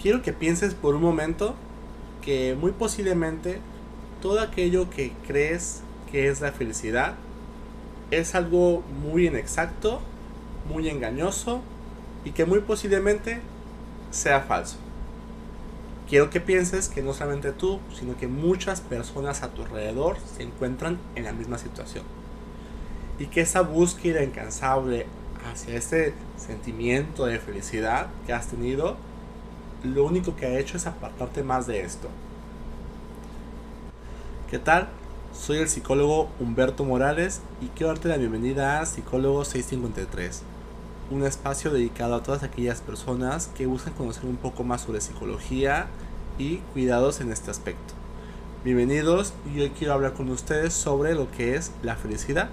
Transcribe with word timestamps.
quiero 0.00 0.22
que 0.22 0.32
pienses 0.32 0.74
por 0.74 0.94
un 0.94 1.02
momento 1.02 1.54
que 2.22 2.56
muy 2.58 2.72
posiblemente 2.72 3.60
todo 4.22 4.40
aquello 4.40 4.88
que 4.90 5.12
crees 5.26 5.82
que 6.10 6.28
es 6.28 6.40
la 6.40 6.52
felicidad 6.52 7.14
es 8.10 8.34
algo 8.34 8.82
muy 9.02 9.28
inexacto, 9.28 10.00
muy 10.68 10.88
engañoso 10.88 11.62
y 12.24 12.32
que 12.32 12.44
muy 12.44 12.60
posiblemente 12.60 13.40
sea 14.10 14.40
falso. 14.40 14.76
Quiero 16.08 16.28
que 16.28 16.40
pienses 16.40 16.88
que 16.88 17.02
no 17.02 17.14
solamente 17.14 17.52
tú, 17.52 17.78
sino 17.96 18.16
que 18.16 18.26
muchas 18.26 18.80
personas 18.80 19.42
a 19.42 19.50
tu 19.50 19.62
alrededor 19.62 20.16
se 20.36 20.42
encuentran 20.42 20.98
en 21.14 21.24
la 21.24 21.32
misma 21.32 21.56
situación. 21.56 22.04
Y 23.20 23.26
que 23.26 23.42
esa 23.42 23.60
búsqueda 23.60 24.24
incansable 24.24 25.06
hacia 25.50 25.76
ese 25.76 26.14
sentimiento 26.36 27.26
de 27.26 27.38
felicidad 27.38 28.08
que 28.26 28.32
has 28.32 28.48
tenido, 28.48 28.96
lo 29.82 30.04
único 30.04 30.36
que 30.36 30.46
ha 30.46 30.58
hecho 30.58 30.76
es 30.76 30.86
apartarte 30.86 31.42
más 31.42 31.66
de 31.66 31.82
esto. 31.82 32.08
¿Qué 34.50 34.58
tal? 34.58 34.88
Soy 35.32 35.58
el 35.58 35.68
psicólogo 35.68 36.28
Humberto 36.38 36.84
Morales 36.84 37.40
y 37.60 37.66
quiero 37.68 37.92
darte 37.92 38.08
la 38.08 38.16
bienvenida 38.16 38.80
a 38.80 38.86
Psicólogo 38.86 39.44
653, 39.44 40.42
un 41.10 41.24
espacio 41.24 41.70
dedicado 41.70 42.16
a 42.16 42.22
todas 42.22 42.42
aquellas 42.42 42.80
personas 42.80 43.48
que 43.56 43.66
buscan 43.66 43.94
conocer 43.94 44.26
un 44.26 44.36
poco 44.36 44.64
más 44.64 44.82
sobre 44.82 45.00
psicología 45.00 45.86
y 46.38 46.56
cuidados 46.72 47.20
en 47.20 47.32
este 47.32 47.50
aspecto. 47.50 47.94
Bienvenidos 48.64 49.32
y 49.54 49.60
hoy 49.60 49.70
quiero 49.70 49.94
hablar 49.94 50.12
con 50.12 50.28
ustedes 50.28 50.74
sobre 50.74 51.14
lo 51.14 51.30
que 51.30 51.54
es 51.54 51.70
la 51.82 51.96
felicidad. 51.96 52.50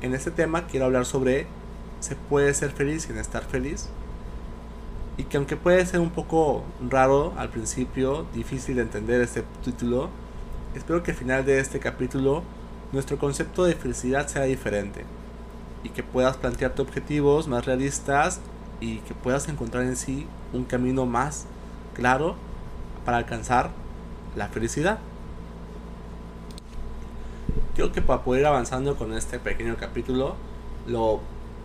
En 0.00 0.14
este 0.14 0.32
tema 0.32 0.66
quiero 0.66 0.86
hablar 0.86 1.06
sobre 1.06 1.46
se 2.00 2.16
puede 2.16 2.52
ser 2.54 2.72
feliz 2.72 3.04
sin 3.04 3.18
estar 3.18 3.44
feliz. 3.44 3.88
Y 5.22 5.24
que 5.26 5.36
aunque 5.36 5.56
puede 5.56 5.86
ser 5.86 6.00
un 6.00 6.10
poco 6.10 6.64
raro 6.90 7.32
al 7.36 7.48
principio, 7.48 8.26
difícil 8.34 8.74
de 8.74 8.82
entender 8.82 9.20
este 9.20 9.44
título, 9.62 10.10
espero 10.74 11.04
que 11.04 11.12
al 11.12 11.16
final 11.16 11.44
de 11.44 11.60
este 11.60 11.78
capítulo 11.78 12.42
nuestro 12.90 13.18
concepto 13.18 13.62
de 13.62 13.76
felicidad 13.76 14.26
sea 14.26 14.42
diferente 14.42 15.04
y 15.84 15.90
que 15.90 16.02
puedas 16.02 16.38
plantearte 16.38 16.82
objetivos 16.82 17.46
más 17.46 17.66
realistas 17.66 18.40
y 18.80 18.96
que 18.98 19.14
puedas 19.14 19.46
encontrar 19.46 19.84
en 19.84 19.94
sí 19.94 20.26
un 20.52 20.64
camino 20.64 21.06
más 21.06 21.46
claro 21.94 22.34
para 23.04 23.18
alcanzar 23.18 23.70
la 24.34 24.48
felicidad. 24.48 24.98
Creo 27.76 27.92
que 27.92 28.02
para 28.02 28.24
poder 28.24 28.40
ir 28.40 28.46
avanzando 28.48 28.96
con 28.96 29.12
este 29.12 29.38
pequeño 29.38 29.76
capítulo, 29.78 30.34
lo 30.88 31.20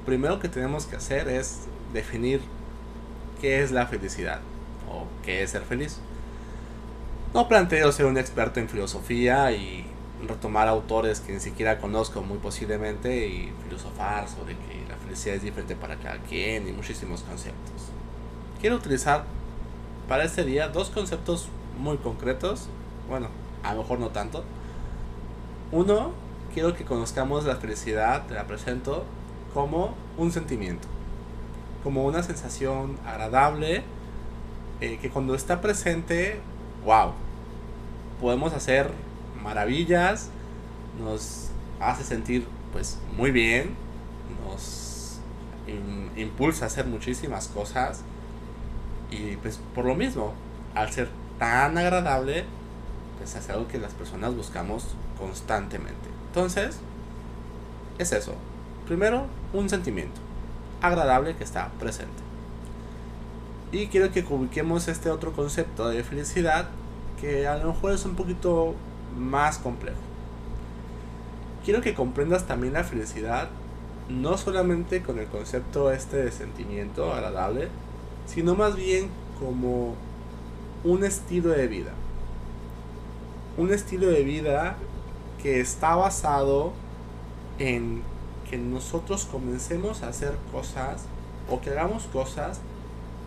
primero 0.06 0.39
que 0.39 0.48
tenemos 0.48 0.86
que 0.86 0.98
hacer 0.98 1.28
es 1.28 1.62
definir 1.92 2.39
qué 3.40 3.64
es 3.64 3.72
la 3.72 3.88
felicidad 3.88 4.40
o 4.90 5.06
qué 5.24 5.44
es 5.44 5.52
ser 5.52 5.64
feliz. 5.64 6.00
No 7.34 7.48
planteo 7.48 7.92
ser 7.92 8.06
un 8.06 8.18
experto 8.18 8.60
en 8.60 8.70
filosofía 8.70 9.52
y 9.52 9.86
retomar 10.28 10.68
autores 10.68 11.20
que 11.20 11.34
ni 11.34 11.40
siquiera 11.40 11.80
conozco 11.80 12.22
muy 12.22 12.38
posiblemente 12.38 13.28
y 13.28 13.52
filosofar 13.64 14.28
sobre 14.28 14.56
que 14.56 14.86
la 14.90 14.96
felicidad 14.96 15.36
es 15.36 15.44
diferente 15.44 15.76
para 15.76 15.98
cada 15.98 16.18
quien 16.20 16.68
y 16.68 16.72
muchísimos 16.72 17.22
conceptos. 17.22 17.92
Quiero 18.60 18.78
utilizar 18.78 19.26
para 20.08 20.24
este 20.24 20.44
día 20.44 20.70
dos 20.70 20.90
conceptos 20.90 21.50
muy 21.78 21.98
concretos, 21.98 22.70
bueno, 23.08 23.28
a 23.64 23.74
lo 23.74 23.82
mejor 23.82 24.00
no 24.00 24.10
tanto. 24.10 24.44
Uno, 25.72 26.12
quiero 26.54 26.74
que 26.74 26.86
conozcamos 26.86 27.46
la 27.46 27.58
felicidad, 27.58 28.26
te 28.26 28.34
la 28.34 28.48
presento 28.48 29.04
como 29.54 29.94
un 30.18 30.32
sentimiento, 30.32 30.88
como 31.88 32.04
una 32.04 32.22
sensación 32.22 32.98
agradable 33.06 33.82
eh, 34.82 35.00
que 35.02 35.10
cuando 35.10 35.36
está 35.36 35.62
presente, 35.62 36.38
wow, 36.84 37.14
podemos 38.20 38.52
hacer 38.52 38.92
maravillas, 39.42 40.28
nos 41.02 41.48
hace 41.80 42.04
sentir 42.04 42.46
pues 42.73 43.00
muy 43.16 43.32
bien, 43.32 43.73
nos 44.45 45.22
impulsa 46.17 46.66
a 46.66 46.67
hacer 46.67 46.88
muchísimas 46.88 47.48
cosas 47.48 48.02
y 49.10 49.38
pues 49.38 49.61
por 49.73 49.86
lo 49.86 49.95
mismo, 49.95 50.34
al 50.76 50.92
ser 50.92 51.08
tan 51.40 51.78
agradable, 51.78 52.44
pues 53.17 53.34
es 53.34 53.50
algo 53.50 53.70
que 53.70 53.78
las 53.78 53.94
personas 53.94 54.36
buscamos 54.36 54.88
constantemente. 55.17 56.10
Entonces, 56.28 56.80
es 57.98 58.11
eso. 58.11 58.34
Primero, 58.88 59.28
un 59.54 59.70
sentimiento 59.70 60.27
agradable 60.82 61.36
que 61.36 61.43
está 61.43 61.70
presente. 61.80 62.23
Y 63.71 63.88
quiero 63.88 64.11
que 64.11 64.26
ubiquemos 64.30 64.88
este 64.88 65.10
otro 65.10 65.33
concepto 65.33 65.89
de 65.89 66.04
felicidad 66.04 66.70
que 67.20 67.48
a 67.48 67.58
lo 67.58 67.73
mejor 67.73 67.92
es 67.92 68.05
un 68.05 68.15
poquito 68.15 68.76
más 69.17 69.58
complejo. 69.58 69.98
Quiero 71.66 71.82
que 71.82 71.93
comprendas 71.93 72.48
también 72.48 72.73
la 72.73 72.83
felicidad 72.83 73.49
no 74.10 74.37
solamente 74.37 75.02
con 75.02 75.20
el 75.20 75.27
concepto 75.27 75.92
este 75.92 76.17
de 76.17 76.32
sentimiento 76.32 77.11
agradable, 77.14 77.67
sino 78.26 78.55
más 78.55 78.76
bien 78.76 79.10
como 79.39 79.95
un 80.83 81.04
estilo 81.04 81.49
de 81.49 81.67
vida. 81.67 81.92
Un 83.58 83.73
estilo 83.73 84.08
de 84.08 84.23
vida 84.23 84.77
que 85.42 85.60
está 85.60 85.95
basado 85.95 86.73
en 87.60 88.02
que 88.50 88.58
nosotros 88.58 89.26
comencemos 89.26 90.04
a 90.04 90.10
hacer 90.10 90.36
cosas 90.52 91.04
o 91.50 91.60
que 91.62 91.72
hagamos 91.72 92.04
cosas 92.06 92.60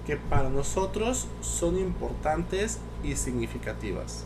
que 0.07 0.17
para 0.17 0.49
nosotros 0.49 1.27
son 1.41 1.79
importantes 1.79 2.79
y 3.05 3.17
significativas. 3.17 4.25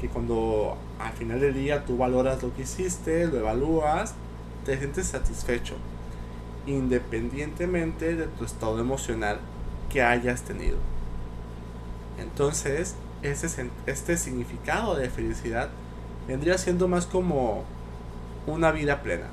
Que 0.00 0.08
cuando 0.08 0.76
al 0.98 1.12
final 1.12 1.40
del 1.40 1.54
día 1.54 1.84
tú 1.84 1.96
valoras 1.96 2.42
lo 2.42 2.54
que 2.54 2.62
hiciste, 2.62 3.26
lo 3.26 3.38
evalúas, 3.38 4.14
te 4.64 4.76
sientes 4.76 5.06
satisfecho, 5.06 5.74
independientemente 6.66 8.14
de 8.14 8.26
tu 8.26 8.44
estado 8.44 8.78
emocional 8.78 9.38
que 9.90 10.02
hayas 10.02 10.42
tenido. 10.42 10.76
Entonces, 12.18 12.94
este, 13.22 13.70
este 13.86 14.16
significado 14.18 14.96
de 14.96 15.08
felicidad 15.08 15.70
vendría 16.28 16.58
siendo 16.58 16.88
más 16.88 17.06
como 17.06 17.64
una 18.46 18.70
vida 18.70 19.02
plena 19.02 19.28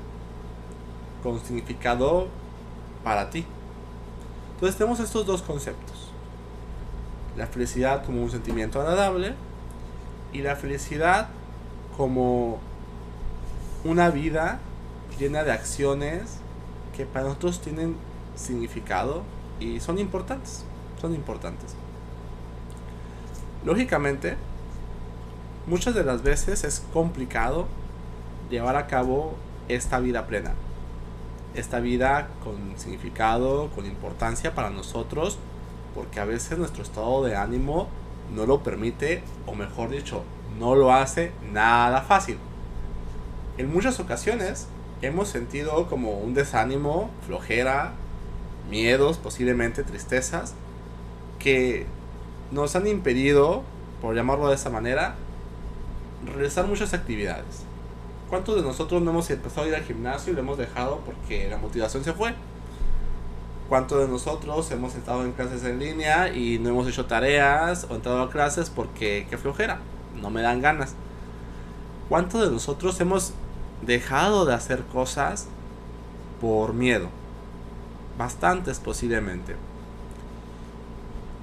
con 1.24 1.40
significado 1.40 2.28
para 3.02 3.30
ti. 3.30 3.46
Entonces 4.52 4.76
tenemos 4.76 5.00
estos 5.00 5.24
dos 5.26 5.40
conceptos. 5.40 6.10
La 7.36 7.46
felicidad 7.46 8.04
como 8.04 8.22
un 8.22 8.30
sentimiento 8.30 8.80
agradable 8.80 9.34
y 10.34 10.42
la 10.42 10.54
felicidad 10.54 11.28
como 11.96 12.60
una 13.84 14.10
vida 14.10 14.60
llena 15.18 15.44
de 15.44 15.52
acciones 15.52 16.40
que 16.94 17.06
para 17.06 17.24
nosotros 17.24 17.60
tienen 17.60 17.96
significado 18.36 19.22
y 19.58 19.80
son 19.80 19.98
importantes. 19.98 20.64
Son 21.00 21.14
importantes. 21.14 21.74
Lógicamente, 23.64 24.36
muchas 25.66 25.94
de 25.94 26.04
las 26.04 26.22
veces 26.22 26.64
es 26.64 26.84
complicado 26.92 27.66
llevar 28.50 28.76
a 28.76 28.86
cabo 28.86 29.34
esta 29.68 29.98
vida 29.98 30.26
plena 30.26 30.52
esta 31.54 31.80
vida 31.80 32.28
con 32.42 32.78
significado, 32.78 33.70
con 33.74 33.86
importancia 33.86 34.54
para 34.54 34.70
nosotros, 34.70 35.38
porque 35.94 36.20
a 36.20 36.24
veces 36.24 36.58
nuestro 36.58 36.82
estado 36.82 37.24
de 37.24 37.36
ánimo 37.36 37.88
no 38.34 38.46
lo 38.46 38.62
permite, 38.62 39.22
o 39.46 39.54
mejor 39.54 39.90
dicho, 39.90 40.24
no 40.58 40.74
lo 40.74 40.92
hace 40.92 41.32
nada 41.52 42.02
fácil. 42.02 42.38
En 43.58 43.72
muchas 43.72 44.00
ocasiones 44.00 44.66
hemos 45.02 45.28
sentido 45.28 45.86
como 45.88 46.18
un 46.18 46.34
desánimo, 46.34 47.10
flojera, 47.26 47.92
miedos, 48.70 49.18
posiblemente 49.18 49.84
tristezas, 49.84 50.54
que 51.38 51.86
nos 52.50 52.74
han 52.74 52.86
impedido, 52.86 53.62
por 54.00 54.14
llamarlo 54.14 54.48
de 54.48 54.54
esa 54.54 54.70
manera, 54.70 55.14
realizar 56.26 56.66
muchas 56.66 56.94
actividades. 56.94 57.64
¿Cuántos 58.34 58.56
de 58.56 58.62
nosotros 58.62 59.00
no 59.00 59.12
hemos 59.12 59.30
empezado 59.30 59.64
a 59.64 59.68
ir 59.68 59.76
al 59.76 59.84
gimnasio 59.84 60.32
y 60.32 60.34
lo 60.34 60.42
hemos 60.42 60.58
dejado 60.58 60.98
porque 61.06 61.48
la 61.48 61.56
motivación 61.56 62.02
se 62.02 62.12
fue? 62.12 62.34
¿Cuántos 63.68 64.00
de 64.00 64.08
nosotros 64.08 64.68
hemos 64.72 64.96
estado 64.96 65.24
en 65.24 65.30
clases 65.30 65.62
en 65.62 65.78
línea 65.78 66.34
y 66.34 66.58
no 66.58 66.70
hemos 66.70 66.88
hecho 66.88 67.06
tareas 67.06 67.86
o 67.88 67.94
entrado 67.94 68.22
a 68.22 68.30
clases 68.32 68.70
porque 68.70 69.28
qué 69.30 69.38
flojera? 69.38 69.78
No 70.20 70.30
me 70.30 70.42
dan 70.42 70.60
ganas. 70.60 70.96
¿Cuántos 72.08 72.40
de 72.40 72.50
nosotros 72.50 73.00
hemos 73.00 73.34
dejado 73.86 74.46
de 74.46 74.54
hacer 74.54 74.82
cosas 74.82 75.46
por 76.40 76.74
miedo? 76.74 77.10
Bastantes 78.18 78.80
posiblemente. 78.80 79.54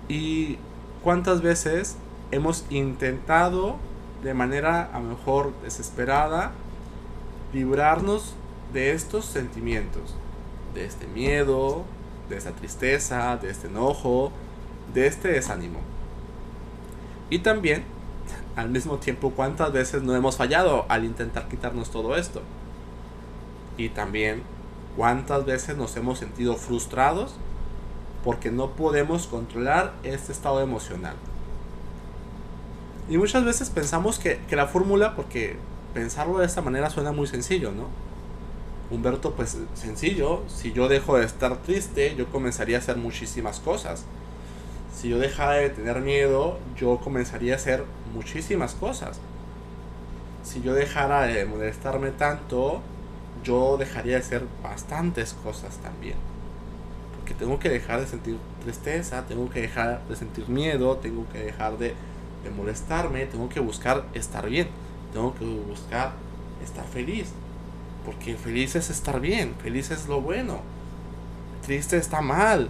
¿Y 0.09 0.57
cuántas 1.05 1.41
veces 1.41 1.95
hemos 2.31 2.65
intentado 2.69 3.77
de 4.23 4.33
manera 4.33 4.89
a 4.93 4.99
lo 4.99 5.05
mejor 5.05 5.53
desesperada 5.63 6.51
librarnos 7.53 8.36
de 8.74 8.92
estos 8.92 9.25
sentimientos, 9.25 10.15
de 10.74 10.86
este 10.86 11.07
miedo, 11.07 11.83
de 12.30 12.38
esta 12.38 12.51
tristeza, 12.51 13.38
de 13.38 13.50
este 13.50 13.68
enojo, 13.68 14.31
de 14.94 15.07
este 15.07 15.30
desánimo. 15.30 15.80
Y 17.30 17.39
también, 17.39 17.83
al 18.56 18.69
mismo 18.69 18.98
tiempo, 18.98 19.31
cuántas 19.31 19.71
veces 19.71 20.03
no 20.03 20.15
hemos 20.15 20.38
fallado 20.38 20.86
al 20.89 21.06
intentar 21.06 21.48
quitarnos 21.48 21.92
todo 21.92 22.15
esto. 22.15 22.42
Y 23.77 23.89
también, 23.89 24.44
cuántas 24.98 25.45
veces 25.45 25.77
nos 25.77 25.95
hemos 25.98 26.19
sentido 26.19 26.56
frustrados 26.56 27.36
porque 28.24 28.51
no 28.51 28.71
podemos 28.71 29.27
controlar 29.27 29.94
este 30.03 30.31
estado 30.31 30.62
emocional. 30.62 31.15
Y 33.09 33.18
muchas 33.18 33.44
veces 33.44 33.69
pensamos 33.69 34.19
que, 34.19 34.39
que 34.48 34.56
la 34.56 34.68
fórmula, 34.68 35.15
porque 35.15 35.57
pensarlo 35.93 36.39
de 36.39 36.45
esta 36.45 36.61
manera 36.61 36.89
suena 36.89 37.11
muy 37.11 37.27
sencillo, 37.27 37.71
¿no? 37.71 37.88
Humberto, 38.89 39.33
pues 39.33 39.57
sencillo, 39.73 40.43
si 40.47 40.73
yo 40.73 40.88
dejo 40.88 41.17
de 41.17 41.25
estar 41.25 41.57
triste, 41.57 42.15
yo 42.15 42.27
comenzaría 42.29 42.77
a 42.77 42.79
hacer 42.79 42.97
muchísimas 42.97 43.59
cosas. 43.59 44.05
Si 44.93 45.09
yo 45.09 45.17
dejara 45.17 45.53
de 45.53 45.69
tener 45.69 46.01
miedo, 46.01 46.59
yo 46.75 46.99
comenzaría 46.99 47.53
a 47.53 47.55
hacer 47.55 47.85
muchísimas 48.13 48.73
cosas. 48.73 49.19
Si 50.43 50.61
yo 50.61 50.73
dejara 50.73 51.23
de 51.23 51.45
molestarme 51.45 52.11
tanto, 52.11 52.81
yo 53.43 53.77
dejaría 53.77 54.15
de 54.15 54.19
hacer 54.21 54.43
bastantes 54.61 55.33
cosas 55.33 55.77
también. 55.77 56.15
Porque 57.15 57.33
tengo 57.33 57.59
que 57.59 57.69
dejar 57.69 58.01
de 58.01 58.07
sentir 58.07 58.38
tristeza, 58.61 59.25
tengo 59.25 59.49
que 59.49 59.61
dejar 59.61 60.05
de 60.07 60.15
sentir 60.15 60.49
miedo, 60.49 60.97
tengo 60.97 61.25
que 61.31 61.39
dejar 61.39 61.77
de, 61.77 61.93
de 62.43 62.49
molestarme, 62.49 63.25
tengo 63.25 63.47
que 63.47 63.61
buscar 63.61 64.05
estar 64.13 64.49
bien, 64.49 64.67
tengo 65.13 65.34
que 65.36 65.46
buscar 65.46 66.13
estar 66.63 66.86
feliz. 66.86 67.30
Porque 68.06 68.36
feliz 68.36 68.75
es 68.75 68.90
estar 68.90 69.19
bien, 69.19 69.56
feliz 69.62 69.92
es 69.92 70.08
lo 70.08 70.22
bueno. 70.22 70.60
Triste 71.66 71.98
está 71.98 72.22
mal, 72.22 72.69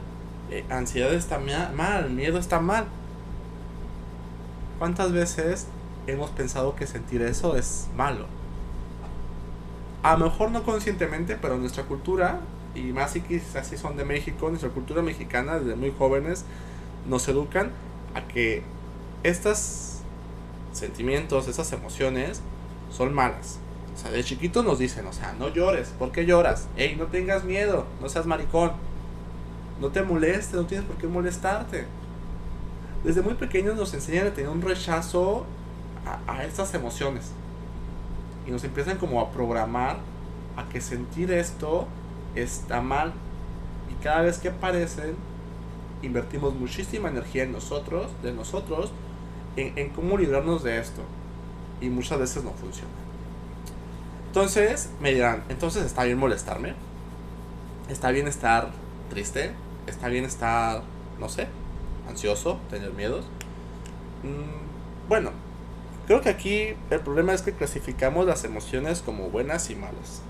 eh, 0.49 0.65
ansiedad 0.69 1.13
está 1.13 1.39
mal, 1.39 2.09
miedo 2.09 2.37
está 2.37 2.59
mal. 2.59 2.85
¿Cuántas 4.77 5.11
veces 5.11 5.67
hemos 6.07 6.31
pensado 6.31 6.75
que 6.75 6.87
sentir 6.87 7.21
eso 7.21 7.55
es 7.55 7.87
malo? 7.95 8.25
A 10.03 10.17
lo 10.17 10.25
mejor 10.25 10.51
no 10.51 10.63
conscientemente, 10.63 11.37
pero 11.39 11.57
nuestra 11.57 11.83
cultura, 11.83 12.41
y 12.73 12.81
más 12.91 13.11
si 13.11 13.21
quizás 13.21 13.67
si 13.67 13.77
son 13.77 13.95
de 13.95 14.03
México, 14.03 14.49
nuestra 14.49 14.69
cultura 14.69 15.01
mexicana 15.01 15.59
desde 15.59 15.75
muy 15.75 15.93
jóvenes 15.97 16.43
nos 17.07 17.27
educan 17.27 17.69
a 18.15 18.21
que 18.27 18.63
estos 19.23 19.90
sentimientos, 20.71 21.47
esas 21.47 21.71
emociones 21.73 22.41
son 22.91 23.13
malas. 23.13 23.59
O 23.93 23.97
sea, 23.97 24.11
de 24.11 24.23
chiquitos 24.23 24.63
nos 24.63 24.79
dicen, 24.79 25.05
o 25.05 25.13
sea, 25.13 25.33
no 25.33 25.49
llores, 25.49 25.89
¿por 25.89 26.11
qué 26.11 26.25
lloras? 26.25 26.67
Ey, 26.77 26.95
no 26.95 27.05
tengas 27.05 27.43
miedo, 27.43 27.85
no 28.01 28.09
seas 28.09 28.25
maricón. 28.25 28.71
No 29.79 29.89
te 29.89 30.03
molestes, 30.03 30.53
no 30.53 30.65
tienes 30.65 30.85
por 30.85 30.97
qué 30.97 31.07
molestarte. 31.07 31.85
Desde 33.03 33.21
muy 33.21 33.33
pequeños 33.33 33.75
nos 33.75 33.93
enseñan 33.93 34.27
a 34.27 34.33
tener 34.33 34.49
un 34.49 34.61
rechazo 34.61 35.45
a, 36.05 36.31
a 36.31 36.43
estas 36.45 36.73
emociones. 36.73 37.31
Y 38.47 38.51
nos 38.51 38.63
empiezan 38.63 38.97
como 38.97 39.19
a 39.19 39.31
programar 39.31 39.97
a 40.55 40.69
que 40.69 40.81
sentir 40.81 41.31
esto 41.31 41.87
está 42.35 42.81
mal. 42.81 43.13
Y 43.89 44.03
cada 44.03 44.21
vez 44.21 44.37
que 44.37 44.49
aparecen, 44.49 45.15
invertimos 46.01 46.53
muchísima 46.53 47.09
energía 47.09 47.43
en 47.43 47.51
nosotros, 47.51 48.07
de 48.23 48.33
nosotros, 48.33 48.91
en, 49.55 49.77
en 49.77 49.89
cómo 49.89 50.17
librarnos 50.17 50.63
de 50.63 50.79
esto. 50.79 51.01
Y 51.79 51.89
muchas 51.89 52.19
veces 52.19 52.43
no 52.43 52.51
funciona. 52.51 52.89
Entonces 54.27 54.89
me 54.99 55.13
dirán, 55.13 55.43
entonces 55.49 55.85
está 55.85 56.03
bien 56.03 56.17
molestarme. 56.17 56.73
Está 57.89 58.11
bien 58.11 58.27
estar 58.27 58.71
triste. 59.09 59.51
Está 59.87 60.07
bien 60.07 60.25
estar, 60.25 60.83
no 61.19 61.27
sé, 61.27 61.47
ansioso, 62.07 62.59
tener 62.69 62.93
miedos. 62.93 63.25
Mm, 64.23 65.09
bueno, 65.09 65.31
creo 66.07 66.21
que 66.21 66.29
aquí 66.29 66.75
el 66.89 66.99
problema 66.99 67.33
es 67.33 67.41
que 67.41 67.53
clasificamos 67.53 68.25
las 68.25 68.43
emociones 68.43 69.01
como 69.01 69.29
buenas 69.29 69.69
y 69.69 69.75
malas. 69.75 70.21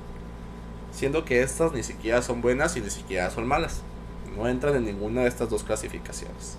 Siendo 0.93 1.25
que 1.25 1.41
estas 1.41 1.73
ni 1.73 1.83
siquiera 1.83 2.21
son 2.21 2.41
buenas 2.41 2.75
y 2.77 2.81
ni 2.81 2.89
siquiera 2.89 3.29
son 3.29 3.45
malas. 3.45 3.81
No 4.35 4.47
entran 4.47 4.75
en 4.75 4.85
ninguna 4.85 5.21
de 5.21 5.27
estas 5.27 5.49
dos 5.49 5.63
clasificaciones. 5.63 6.57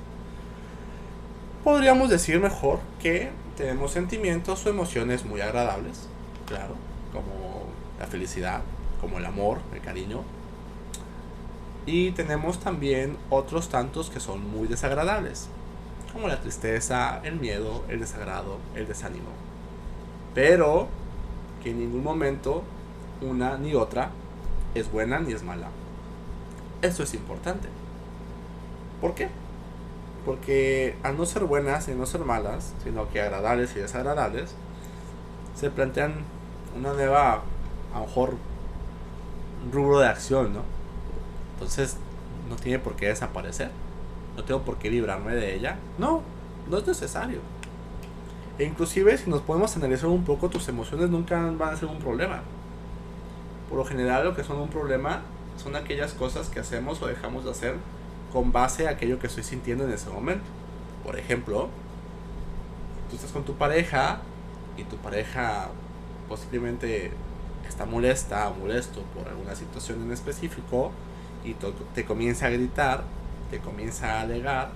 Podríamos 1.64 2.10
decir 2.10 2.40
mejor 2.40 2.80
que 3.00 3.30
tenemos 3.56 3.92
sentimientos 3.92 4.66
o 4.66 4.68
emociones 4.68 5.24
muy 5.24 5.40
agradables, 5.40 6.08
claro, 6.44 6.74
como 7.12 7.66
la 8.00 8.08
felicidad, 8.08 8.62
como 9.00 9.18
el 9.18 9.26
amor, 9.26 9.58
el 9.72 9.80
cariño. 9.80 10.22
Y 11.86 12.10
tenemos 12.12 12.58
también 12.58 13.16
otros 13.30 13.68
tantos 13.68 14.10
que 14.10 14.18
son 14.18 14.50
muy 14.50 14.66
desagradables, 14.66 15.48
como 16.12 16.26
la 16.26 16.40
tristeza, 16.40 17.20
el 17.22 17.36
miedo, 17.36 17.84
el 17.88 18.00
desagrado, 18.00 18.58
el 18.74 18.88
desánimo. 18.88 19.30
Pero 20.34 20.88
que 21.62 21.70
en 21.70 21.78
ningún 21.78 22.02
momento 22.02 22.64
una 23.20 23.56
ni 23.56 23.76
otra 23.76 24.10
es 24.74 24.90
buena 24.90 25.20
ni 25.20 25.32
es 25.32 25.44
mala. 25.44 25.68
Eso 26.82 27.04
es 27.04 27.14
importante. 27.14 27.68
¿Por 29.00 29.14
qué? 29.14 29.28
Porque 30.24 30.96
al 31.02 31.16
no 31.16 31.26
ser 31.26 31.44
buenas 31.44 31.88
y 31.88 31.92
no 31.92 32.06
ser 32.06 32.20
malas, 32.20 32.74
sino 32.84 33.08
que 33.10 33.20
agradables 33.20 33.74
y 33.76 33.80
desagradables, 33.80 34.54
se 35.56 35.70
plantean 35.70 36.14
una 36.76 36.92
nueva, 36.92 37.42
a 37.94 38.00
lo 38.00 38.06
mejor, 38.06 38.34
rubro 39.72 39.98
de 39.98 40.06
acción, 40.06 40.54
¿no? 40.54 40.62
Entonces, 41.54 41.96
no 42.48 42.56
tiene 42.56 42.78
por 42.78 42.94
qué 42.96 43.06
desaparecer. 43.06 43.70
No 44.36 44.44
tengo 44.44 44.62
por 44.62 44.76
qué 44.76 44.90
librarme 44.90 45.34
de 45.34 45.54
ella. 45.54 45.78
No, 45.98 46.22
no 46.68 46.78
es 46.78 46.86
necesario. 46.86 47.40
E 48.58 48.64
inclusive 48.64 49.16
si 49.16 49.30
nos 49.30 49.40
podemos 49.40 49.76
analizar 49.76 50.08
un 50.08 50.24
poco, 50.24 50.48
tus 50.48 50.68
emociones 50.68 51.10
nunca 51.10 51.40
van 51.40 51.74
a 51.74 51.76
ser 51.76 51.88
un 51.88 51.98
problema. 51.98 52.42
Por 53.68 53.78
lo 53.78 53.84
general 53.84 54.24
lo 54.24 54.34
que 54.34 54.44
son 54.44 54.58
un 54.58 54.68
problema 54.68 55.22
son 55.56 55.76
aquellas 55.76 56.12
cosas 56.12 56.48
que 56.48 56.60
hacemos 56.60 57.00
o 57.02 57.06
dejamos 57.06 57.44
de 57.44 57.50
hacer 57.50 57.74
con 58.32 58.52
base 58.52 58.88
a 58.88 58.92
aquello 58.92 59.18
que 59.18 59.26
estoy 59.26 59.44
sintiendo 59.44 59.84
en 59.84 59.92
ese 59.92 60.08
momento. 60.10 60.44
Por 61.04 61.18
ejemplo, 61.18 61.68
tú 63.10 63.16
estás 63.16 63.30
con 63.30 63.44
tu 63.44 63.54
pareja 63.54 64.20
y 64.76 64.84
tu 64.84 64.96
pareja 64.96 65.68
posiblemente 66.28 67.10
está 67.68 67.84
molesta 67.84 68.48
o 68.48 68.54
molesto 68.54 69.02
por 69.14 69.28
alguna 69.28 69.54
situación 69.54 70.02
en 70.02 70.12
específico 70.12 70.92
y 71.44 71.54
te 71.94 72.04
comienza 72.04 72.46
a 72.46 72.50
gritar, 72.50 73.04
te 73.50 73.58
comienza 73.58 74.18
a 74.18 74.20
alegar, 74.22 74.70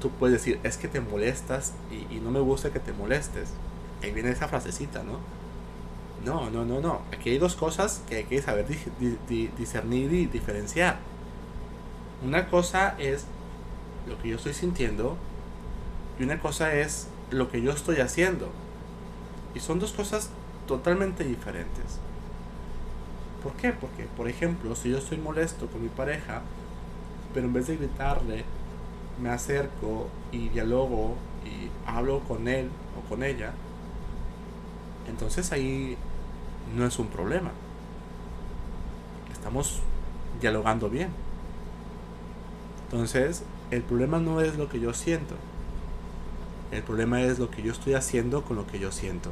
tú 0.00 0.10
puedes 0.10 0.34
decir, 0.34 0.60
es 0.62 0.76
que 0.76 0.88
te 0.88 1.00
molestas 1.00 1.74
y, 1.90 2.16
no 2.16 2.30
me 2.30 2.40
gusta 2.40 2.70
que 2.70 2.80
te 2.80 2.92
molestes. 2.92 3.50
Ahí 4.02 4.12
viene 4.12 4.30
esa 4.30 4.48
frasecita, 4.48 5.02
¿no? 5.02 5.18
No, 6.24 6.50
no, 6.50 6.64
no, 6.64 6.80
no. 6.80 7.02
Aquí 7.12 7.30
hay 7.30 7.38
dos 7.38 7.54
cosas 7.54 8.02
que 8.08 8.16
hay 8.16 8.24
que 8.24 8.42
saber 8.42 8.66
di 9.28 9.50
discernir 9.58 10.12
y 10.12 10.26
diferenciar. 10.26 10.98
Una 12.22 12.48
cosa 12.48 12.94
es 12.98 13.24
lo 14.06 14.20
que 14.20 14.28
yo 14.28 14.36
estoy 14.36 14.54
sintiendo 14.54 15.16
y 16.18 16.24
una 16.24 16.38
cosa 16.40 16.74
es 16.74 17.08
lo 17.30 17.50
que 17.50 17.62
yo 17.62 17.72
estoy 17.72 18.00
haciendo. 18.00 18.50
Y 19.54 19.60
son 19.60 19.78
dos 19.78 19.92
cosas 19.92 20.30
totalmente 20.66 21.24
diferentes. 21.24 21.98
¿Por 23.42 23.52
qué? 23.54 23.72
Porque, 23.72 24.04
por 24.16 24.28
ejemplo, 24.28 24.76
si 24.76 24.90
yo 24.90 24.98
estoy 24.98 25.18
molesto 25.18 25.66
con 25.66 25.82
mi 25.82 25.88
pareja, 25.88 26.42
pero 27.32 27.46
en 27.46 27.52
vez 27.52 27.68
de 27.68 27.76
gritarle, 27.76 28.44
me 29.20 29.30
acerco 29.30 30.08
y 30.30 30.48
dialogo 30.50 31.16
y 31.44 31.70
hablo 31.88 32.20
con 32.20 32.48
él 32.48 32.68
o 32.98 33.08
con 33.08 33.22
ella, 33.22 33.52
entonces 35.08 35.52
ahí 35.52 35.96
no 36.76 36.86
es 36.86 36.98
un 36.98 37.08
problema. 37.08 37.50
Estamos 39.32 39.80
dialogando 40.40 40.90
bien. 40.90 41.08
Entonces, 42.90 43.44
el 43.70 43.82
problema 43.82 44.18
no 44.18 44.40
es 44.40 44.56
lo 44.56 44.68
que 44.68 44.80
yo 44.80 44.92
siento. 44.92 45.36
El 46.72 46.82
problema 46.82 47.22
es 47.22 47.38
lo 47.38 47.48
que 47.48 47.62
yo 47.62 47.70
estoy 47.70 47.94
haciendo 47.94 48.42
con 48.42 48.56
lo 48.56 48.66
que 48.66 48.80
yo 48.80 48.90
siento. 48.90 49.30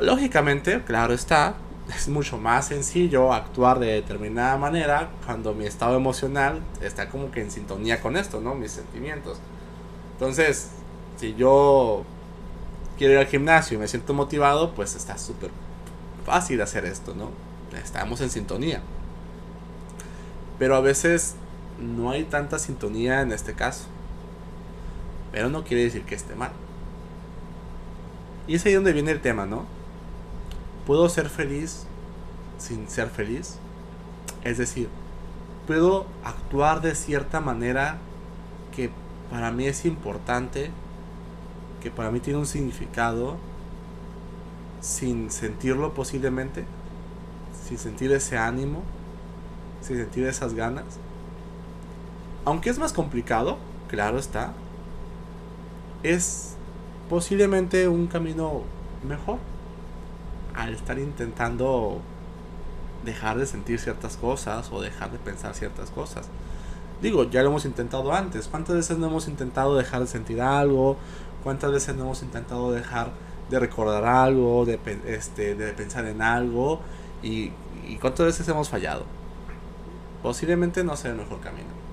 Lógicamente, 0.00 0.82
claro 0.84 1.14
está, 1.14 1.54
es 1.96 2.08
mucho 2.08 2.36
más 2.36 2.68
sencillo 2.68 3.32
actuar 3.32 3.78
de 3.78 3.86
determinada 3.86 4.58
manera 4.58 5.10
cuando 5.24 5.54
mi 5.54 5.64
estado 5.64 5.96
emocional 5.96 6.60
está 6.82 7.08
como 7.08 7.30
que 7.30 7.40
en 7.40 7.50
sintonía 7.50 8.02
con 8.02 8.16
esto, 8.16 8.40
¿no? 8.42 8.54
Mis 8.54 8.72
sentimientos. 8.72 9.38
Entonces, 10.12 10.72
si 11.16 11.34
yo 11.36 12.04
quiero 12.98 13.14
ir 13.14 13.18
al 13.20 13.26
gimnasio 13.28 13.78
y 13.78 13.80
me 13.80 13.88
siento 13.88 14.12
motivado, 14.12 14.74
pues 14.74 14.94
está 14.94 15.16
súper 15.16 15.50
fácil 16.26 16.60
hacer 16.60 16.84
esto, 16.84 17.14
¿no? 17.14 17.30
Estamos 17.82 18.20
en 18.20 18.28
sintonía. 18.28 18.82
Pero 20.58 20.76
a 20.76 20.80
veces 20.80 21.34
no 21.80 22.10
hay 22.10 22.24
tanta 22.24 22.58
sintonía 22.58 23.22
en 23.22 23.32
este 23.32 23.54
caso. 23.54 23.84
Pero 25.32 25.48
no 25.48 25.64
quiere 25.64 25.84
decir 25.84 26.02
que 26.02 26.14
esté 26.14 26.34
mal. 26.34 26.52
Y 28.46 28.56
es 28.56 28.66
ahí 28.66 28.74
donde 28.74 28.92
viene 28.92 29.12
el 29.12 29.20
tema, 29.20 29.46
¿no? 29.46 29.64
¿Puedo 30.86 31.08
ser 31.08 31.28
feliz 31.28 31.86
sin 32.58 32.88
ser 32.88 33.08
feliz? 33.08 33.58
Es 34.42 34.58
decir, 34.58 34.88
¿puedo 35.66 36.06
actuar 36.24 36.80
de 36.80 36.94
cierta 36.94 37.40
manera 37.40 37.98
que 38.74 38.90
para 39.30 39.52
mí 39.52 39.66
es 39.66 39.84
importante, 39.84 40.70
que 41.80 41.90
para 41.90 42.10
mí 42.10 42.20
tiene 42.20 42.38
un 42.38 42.46
significado, 42.46 43.36
sin 44.80 45.30
sentirlo 45.30 45.94
posiblemente, 45.94 46.64
sin 47.66 47.78
sentir 47.78 48.10
ese 48.12 48.36
ánimo, 48.36 48.82
sin 49.80 49.96
sentir 49.96 50.26
esas 50.26 50.54
ganas. 50.54 50.84
Aunque 52.44 52.70
es 52.70 52.78
más 52.78 52.92
complicado, 52.92 53.58
claro 53.88 54.18
está, 54.18 54.52
es 56.02 56.54
posiblemente 57.08 57.88
un 57.88 58.06
camino 58.06 58.62
mejor 59.06 59.38
al 60.54 60.74
estar 60.74 60.98
intentando 60.98 62.00
dejar 63.04 63.38
de 63.38 63.46
sentir 63.46 63.78
ciertas 63.78 64.16
cosas 64.16 64.70
o 64.72 64.80
dejar 64.80 65.10
de 65.10 65.18
pensar 65.18 65.54
ciertas 65.54 65.90
cosas. 65.90 66.28
Digo, 67.02 67.24
ya 67.24 67.42
lo 67.42 67.48
hemos 67.48 67.64
intentado 67.64 68.12
antes. 68.12 68.46
¿Cuántas 68.48 68.76
veces 68.76 68.98
no 68.98 69.06
hemos 69.06 69.26
intentado 69.26 69.76
dejar 69.76 70.00
de 70.00 70.06
sentir 70.06 70.40
algo? 70.42 70.96
¿Cuántas 71.42 71.72
veces 71.72 71.96
no 71.96 72.04
hemos 72.04 72.22
intentado 72.22 72.72
dejar 72.72 73.10
de 73.48 73.58
recordar 73.58 74.04
algo, 74.04 74.66
de, 74.66 74.78
este, 75.06 75.54
de 75.54 75.72
pensar 75.72 76.04
en 76.06 76.20
algo? 76.20 76.80
¿Y, 77.22 77.52
y 77.88 77.96
cuántas 78.00 78.26
veces 78.26 78.46
hemos 78.48 78.68
fallado? 78.68 79.04
Posiblemente 80.22 80.84
no 80.84 80.96
sea 80.96 81.12
el 81.12 81.16
mejor 81.16 81.40
camino. 81.40 81.89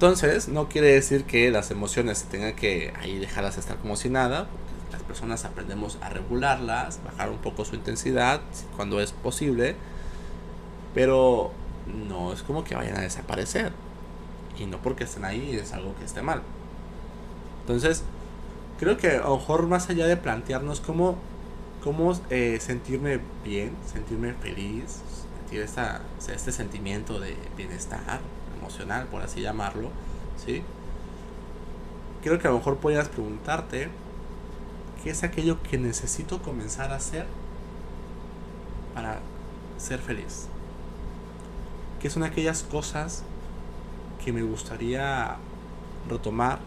Entonces, 0.00 0.48
no 0.48 0.66
quiere 0.66 0.94
decir 0.94 1.24
que 1.24 1.50
las 1.50 1.70
emociones 1.70 2.16
se 2.16 2.26
tengan 2.28 2.56
que 2.56 2.90
ahí 2.98 3.18
dejarlas 3.18 3.58
estar 3.58 3.76
como 3.76 3.96
si 3.96 4.08
nada. 4.08 4.46
Las 4.90 5.02
personas 5.02 5.44
aprendemos 5.44 5.98
a 6.00 6.08
regularlas, 6.08 7.00
bajar 7.04 7.28
un 7.28 7.36
poco 7.36 7.66
su 7.66 7.74
intensidad 7.74 8.40
cuando 8.76 9.02
es 9.02 9.12
posible. 9.12 9.76
Pero 10.94 11.50
no 12.08 12.32
es 12.32 12.42
como 12.42 12.64
que 12.64 12.74
vayan 12.74 12.96
a 12.96 13.02
desaparecer. 13.02 13.74
Y 14.58 14.64
no 14.64 14.78
porque 14.78 15.04
estén 15.04 15.26
ahí 15.26 15.54
es 15.54 15.74
algo 15.74 15.94
que 15.96 16.06
esté 16.06 16.22
mal. 16.22 16.40
Entonces, 17.60 18.02
creo 18.78 18.96
que 18.96 19.18
a 19.18 19.24
lo 19.24 19.36
mejor 19.36 19.66
más 19.66 19.90
allá 19.90 20.06
de 20.06 20.16
plantearnos 20.16 20.80
cómo, 20.80 21.18
cómo 21.84 22.18
eh, 22.30 22.56
sentirme 22.58 23.20
bien, 23.44 23.76
sentirme 23.92 24.32
feliz, 24.32 25.02
sentir 25.42 25.60
este 25.60 26.52
sentimiento 26.52 27.20
de 27.20 27.36
bienestar 27.58 28.20
emocional, 28.60 29.06
por 29.06 29.22
así 29.22 29.40
llamarlo, 29.40 29.90
¿sí? 30.44 30.62
Creo 32.22 32.38
que 32.38 32.46
a 32.46 32.50
lo 32.50 32.58
mejor 32.58 32.76
podrías 32.78 33.08
preguntarte 33.08 33.88
qué 35.02 35.10
es 35.10 35.24
aquello 35.24 35.62
que 35.62 35.78
necesito 35.78 36.42
comenzar 36.42 36.92
a 36.92 36.96
hacer 36.96 37.26
para 38.94 39.20
ser 39.78 39.98
feliz 40.00 40.48
que 42.00 42.10
son 42.10 42.22
aquellas 42.22 42.62
cosas 42.62 43.22
que 44.24 44.32
me 44.32 44.42
gustaría 44.42 45.36
retomar, 46.08 46.58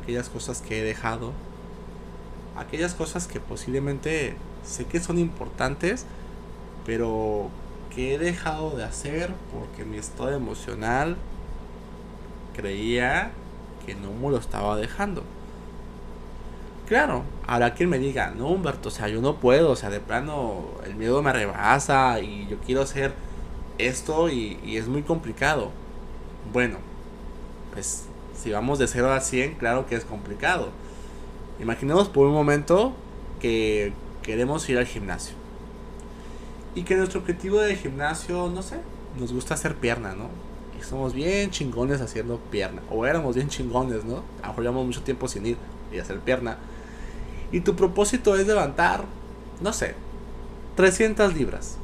aquellas 0.00 0.28
cosas 0.28 0.60
que 0.60 0.80
he 0.80 0.84
dejado, 0.84 1.32
aquellas 2.56 2.94
cosas 2.94 3.26
que 3.26 3.40
posiblemente 3.40 4.36
sé 4.62 4.84
que 4.84 5.00
son 5.00 5.18
importantes, 5.18 6.04
pero 6.84 7.48
que 7.94 8.14
he 8.14 8.18
dejado 8.18 8.70
de 8.76 8.84
hacer 8.84 9.32
porque 9.52 9.84
mi 9.84 9.98
estado 9.98 10.32
emocional 10.32 11.16
creía 12.54 13.32
que 13.84 13.94
no 13.94 14.12
me 14.12 14.30
lo 14.30 14.38
estaba 14.38 14.76
dejando. 14.76 15.22
Claro, 16.88 17.22
ahora 17.46 17.74
quien 17.74 17.88
me 17.88 17.98
diga, 17.98 18.32
no 18.36 18.48
Humberto, 18.48 18.88
o 18.88 18.92
sea, 18.92 19.08
yo 19.08 19.20
no 19.20 19.36
puedo, 19.36 19.70
o 19.70 19.76
sea, 19.76 19.90
de 19.90 20.00
plano 20.00 20.64
el 20.84 20.94
miedo 20.94 21.22
me 21.22 21.32
rebasa 21.32 22.20
y 22.20 22.46
yo 22.48 22.58
quiero 22.58 22.86
ser 22.86 23.14
esto 23.78 24.28
y, 24.28 24.58
es 24.76 24.88
muy 24.88 25.02
complicado. 25.02 25.70
Bueno, 26.52 26.78
pues 27.72 28.06
si 28.34 28.50
vamos 28.50 28.78
de 28.78 28.88
0 28.88 29.12
a 29.12 29.20
100, 29.20 29.54
claro 29.54 29.86
que 29.86 29.94
es 29.94 30.04
complicado. 30.04 30.70
Imaginemos 31.60 32.08
por 32.08 32.26
un 32.26 32.34
momento 32.34 32.92
que 33.40 33.92
queremos 34.22 34.68
ir 34.68 34.78
al 34.78 34.86
gimnasio. 34.86 35.41
Y 36.74 36.82
que 36.84 36.96
nuestro 36.96 37.20
objetivo 37.20 37.60
de 37.60 37.76
gimnasio, 37.76 38.48
no 38.48 38.62
sé, 38.62 38.76
nos 39.18 39.32
gusta 39.32 39.54
hacer 39.54 39.76
pierna, 39.76 40.14
¿no? 40.14 40.28
Y 40.78 40.82
somos 40.82 41.12
bien 41.12 41.50
chingones 41.50 42.00
haciendo 42.00 42.38
pierna. 42.50 42.82
O 42.90 43.06
éramos 43.06 43.34
bien 43.34 43.48
chingones, 43.48 44.04
¿no? 44.04 44.22
A 44.42 44.52
lo 44.52 44.58
llevamos 44.62 44.86
mucho 44.86 45.02
tiempo 45.02 45.28
sin 45.28 45.46
ir 45.46 45.56
y 45.92 45.98
hacer 45.98 46.18
pierna. 46.20 46.56
Y 47.50 47.60
tu 47.60 47.76
propósito 47.76 48.36
es 48.36 48.46
levantar, 48.46 49.04
no 49.60 49.72
sé, 49.72 49.94
300 50.76 51.34
libras. 51.34 51.76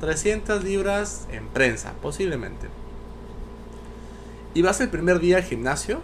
300 0.00 0.62
libras 0.62 1.26
en 1.32 1.48
prensa, 1.48 1.94
posiblemente. 2.00 2.68
Y 4.54 4.62
vas 4.62 4.80
el 4.80 4.88
primer 4.88 5.18
día 5.18 5.38
al 5.38 5.42
gimnasio, 5.42 6.00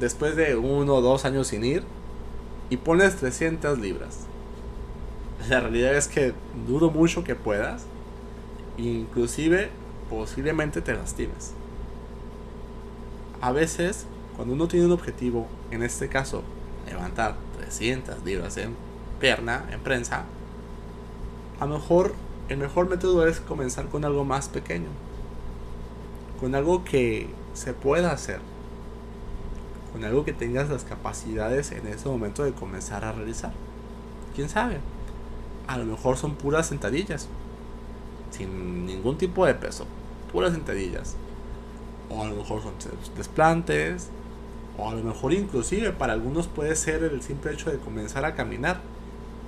después 0.00 0.34
de 0.34 0.56
uno 0.56 0.94
o 0.94 1.00
dos 1.00 1.24
años 1.24 1.48
sin 1.48 1.64
ir, 1.64 1.84
y 2.70 2.78
pones 2.78 3.16
300 3.16 3.78
libras. 3.78 4.27
La 5.48 5.60
realidad 5.60 5.94
es 5.94 6.08
que 6.08 6.34
dudo 6.66 6.90
mucho 6.90 7.24
que 7.24 7.34
puedas, 7.34 7.84
inclusive 8.76 9.70
posiblemente 10.10 10.80
te 10.80 10.94
lastimes. 10.94 11.52
A 13.40 13.52
veces, 13.52 14.06
cuando 14.36 14.54
uno 14.54 14.66
tiene 14.68 14.86
un 14.86 14.92
objetivo, 14.92 15.46
en 15.70 15.82
este 15.82 16.08
caso, 16.08 16.42
levantar 16.86 17.36
300 17.58 18.24
libras 18.24 18.56
en 18.56 18.74
pierna, 19.20 19.66
en 19.70 19.80
prensa, 19.80 20.24
a 21.60 21.66
lo 21.66 21.74
mejor 21.74 22.14
el 22.48 22.56
mejor 22.56 22.88
método 22.88 23.26
es 23.26 23.40
comenzar 23.40 23.88
con 23.88 24.04
algo 24.04 24.24
más 24.24 24.48
pequeño. 24.48 24.88
Con 26.40 26.54
algo 26.54 26.82
que 26.84 27.28
se 27.52 27.74
pueda 27.74 28.10
hacer. 28.10 28.40
Con 29.92 30.04
algo 30.04 30.24
que 30.24 30.32
tengas 30.32 30.70
las 30.70 30.84
capacidades 30.84 31.72
en 31.72 31.86
ese 31.86 32.08
momento 32.08 32.44
de 32.44 32.52
comenzar 32.52 33.04
a 33.04 33.12
realizar. 33.12 33.52
¿Quién 34.34 34.48
sabe? 34.48 34.78
A 35.68 35.78
lo 35.78 35.84
mejor 35.84 36.16
son 36.16 36.34
puras 36.34 36.66
sentadillas. 36.66 37.28
Sin 38.30 38.86
ningún 38.86 39.16
tipo 39.16 39.46
de 39.46 39.54
peso. 39.54 39.86
Puras 40.32 40.52
sentadillas. 40.52 41.16
O 42.10 42.22
a 42.22 42.26
lo 42.26 42.34
mejor 42.34 42.62
son 42.62 42.74
desplantes. 43.16 44.08
O 44.76 44.90
a 44.90 44.94
lo 44.94 45.04
mejor 45.04 45.32
inclusive 45.32 45.92
para 45.92 46.14
algunos 46.14 46.48
puede 46.48 46.74
ser 46.74 47.04
el 47.04 47.22
simple 47.22 47.52
hecho 47.52 47.70
de 47.70 47.78
comenzar 47.78 48.24
a 48.24 48.34
caminar. 48.34 48.80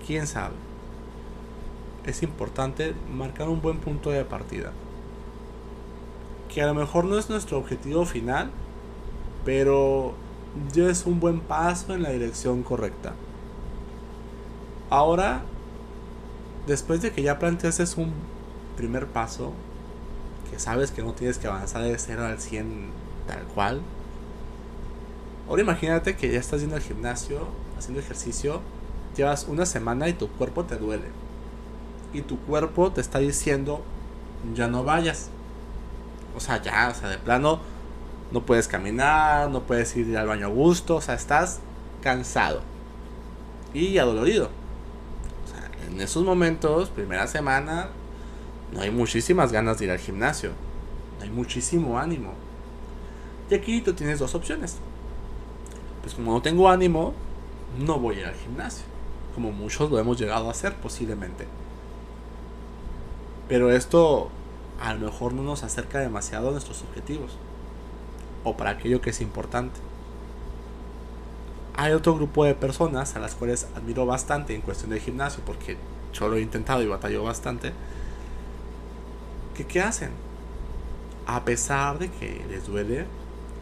¿Quién 0.06 0.28
sabe? 0.28 0.54
es 2.06 2.22
importante 2.22 2.94
marcar 3.12 3.48
un 3.48 3.60
buen 3.60 3.78
punto 3.78 4.10
de 4.10 4.24
partida. 4.24 4.72
Que 6.52 6.62
a 6.62 6.66
lo 6.66 6.74
mejor 6.74 7.04
no 7.04 7.18
es 7.18 7.30
nuestro 7.30 7.58
objetivo 7.58 8.04
final, 8.04 8.50
pero 9.44 10.14
ya 10.72 10.88
es 10.88 11.06
un 11.06 11.20
buen 11.20 11.40
paso 11.40 11.94
en 11.94 12.02
la 12.02 12.10
dirección 12.10 12.62
correcta. 12.62 13.14
Ahora, 14.88 15.42
después 16.66 17.02
de 17.02 17.12
que 17.12 17.22
ya 17.22 17.38
planteaste 17.38 17.84
un 18.00 18.12
primer 18.76 19.06
paso, 19.06 19.52
que 20.50 20.58
sabes 20.58 20.90
que 20.90 21.02
no 21.02 21.12
tienes 21.12 21.38
que 21.38 21.46
avanzar 21.46 21.82
de 21.82 21.96
0 21.96 22.24
al 22.24 22.40
100 22.40 22.90
tal 23.26 23.42
cual, 23.54 23.80
ahora 25.48 25.62
imagínate 25.62 26.16
que 26.16 26.32
ya 26.32 26.38
estás 26.38 26.60
yendo 26.60 26.76
al 26.76 26.82
gimnasio, 26.82 27.46
haciendo 27.78 28.00
ejercicio, 28.00 28.60
llevas 29.16 29.46
una 29.48 29.66
semana 29.66 30.08
y 30.08 30.12
tu 30.12 30.28
cuerpo 30.28 30.64
te 30.64 30.76
duele 30.76 31.20
y 32.12 32.22
tu 32.22 32.38
cuerpo 32.40 32.90
te 32.92 33.00
está 33.00 33.18
diciendo 33.18 33.82
ya 34.54 34.66
no 34.68 34.84
vayas. 34.84 35.30
O 36.36 36.40
sea, 36.40 36.62
ya, 36.62 36.88
o 36.90 36.94
sea, 36.94 37.08
de 37.08 37.18
plano 37.18 37.60
no 38.32 38.42
puedes 38.42 38.68
caminar, 38.68 39.50
no 39.50 39.62
puedes 39.62 39.94
ir 39.96 40.16
al 40.16 40.28
baño 40.28 40.46
a 40.46 40.50
gusto, 40.50 40.96
o 40.96 41.00
sea, 41.00 41.14
estás 41.14 41.60
cansado 42.02 42.62
y 43.74 43.98
adolorido. 43.98 44.50
En 45.90 46.00
esos 46.00 46.24
momentos, 46.24 46.88
primera 46.90 47.26
semana, 47.26 47.88
no 48.72 48.80
hay 48.80 48.90
muchísimas 48.90 49.50
ganas 49.50 49.78
de 49.78 49.86
ir 49.86 49.90
al 49.90 49.98
gimnasio, 49.98 50.52
no 51.18 51.24
hay 51.24 51.30
muchísimo 51.30 51.98
ánimo. 51.98 52.32
Y 53.50 53.54
aquí 53.54 53.80
tú 53.80 53.92
tienes 53.94 54.20
dos 54.20 54.34
opciones. 54.34 54.76
Pues 56.02 56.14
como 56.14 56.32
no 56.32 56.42
tengo 56.42 56.68
ánimo, 56.68 57.12
no 57.78 57.98
voy 57.98 58.16
a 58.16 58.20
ir 58.20 58.26
al 58.26 58.34
gimnasio, 58.34 58.84
como 59.34 59.50
muchos 59.50 59.90
lo 59.90 59.98
hemos 59.98 60.18
llegado 60.18 60.46
a 60.46 60.52
hacer 60.52 60.76
posiblemente. 60.76 61.46
Pero 63.48 63.72
esto 63.72 64.30
a 64.80 64.94
lo 64.94 65.06
mejor 65.06 65.32
no 65.34 65.42
nos 65.42 65.64
acerca 65.64 65.98
demasiado 65.98 66.48
a 66.48 66.52
nuestros 66.52 66.82
objetivos 66.82 67.36
o 68.44 68.56
para 68.56 68.70
aquello 68.70 69.00
que 69.00 69.10
es 69.10 69.20
importante. 69.20 69.80
Hay 71.76 71.92
otro 71.92 72.14
grupo 72.14 72.44
de 72.44 72.54
personas 72.54 73.16
a 73.16 73.20
las 73.20 73.34
cuales 73.34 73.66
admiro 73.74 74.06
bastante 74.06 74.54
en 74.54 74.60
cuestión 74.60 74.90
de 74.90 75.00
gimnasio 75.00 75.42
porque 75.44 75.76
yo 76.12 76.28
lo 76.28 76.36
he 76.36 76.40
intentado 76.40 76.82
y 76.82 76.86
batallo 76.86 77.22
bastante. 77.22 77.72
Qué 79.68 79.80
hacen? 79.80 80.10
A 81.26 81.44
pesar 81.44 81.98
de 81.98 82.10
que 82.10 82.44
les 82.48 82.66
duele, 82.66 83.06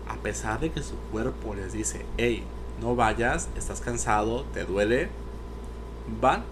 a 0.08 0.14
pesar 0.16 0.60
de 0.60 0.70
que 0.70 0.82
su 0.82 0.94
cuerpo 1.10 1.54
les 1.54 1.72
dice, 1.72 2.06
hey, 2.16 2.44
no 2.80 2.94
vayas, 2.94 3.48
estás 3.56 3.80
cansado, 3.80 4.44
te 4.54 4.64
duele, 4.64 5.08
van, 6.20 6.44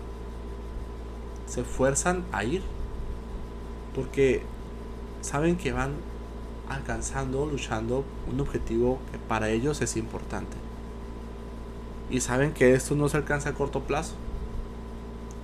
se 1.46 1.62
fuerzan 1.62 2.24
a 2.32 2.42
ir 2.42 2.62
porque 3.94 4.42
saben 5.20 5.56
que 5.56 5.72
van 5.72 5.94
alcanzando, 6.68 7.46
luchando 7.46 8.04
un 8.30 8.40
objetivo 8.40 8.98
que 9.10 9.18
para 9.18 9.48
ellos 9.50 9.80
es 9.80 9.96
importante. 9.96 10.65
Y 12.10 12.20
saben 12.20 12.52
que 12.52 12.74
esto 12.74 12.94
no 12.94 13.08
se 13.08 13.16
alcanza 13.16 13.50
a 13.50 13.54
corto 13.54 13.80
plazo. 13.80 14.14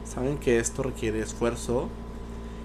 Saben 0.04 0.38
que 0.38 0.58
esto 0.58 0.82
requiere 0.82 1.20
esfuerzo. 1.20 1.88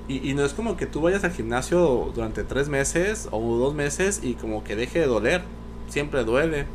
Y, 0.08 0.34
no 0.36 0.46
es 0.46 0.54
como 0.54 0.77
que 0.77 0.86
tú 0.86 1.01
vayas 1.01 1.25
al 1.25 1.32
gimnasio 1.32 2.12
durante 2.16 2.46
tres 2.46 2.70
meses 2.70 3.27
o 3.32 3.58
dos 3.58 3.74
meses 3.74 4.22
y 4.24 4.36
como 4.36 4.63
que 4.63 4.75
deje 4.75 5.00
de 5.00 5.08
doler. 5.08 5.44
Siempre 5.89 6.24
duele. 6.24 6.66